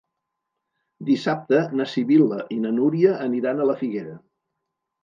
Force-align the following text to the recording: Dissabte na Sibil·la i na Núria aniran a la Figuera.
Dissabte 1.09 1.61
na 1.81 1.87
Sibil·la 1.93 2.41
i 2.57 2.59
na 2.65 2.75
Núria 2.81 3.17
aniran 3.31 3.63
a 3.63 3.71
la 3.73 3.79
Figuera. 3.85 4.19